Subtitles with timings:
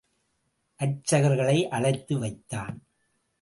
[0.79, 2.83] அர்ச்சகர்களை அழைத்து வைத்தான்.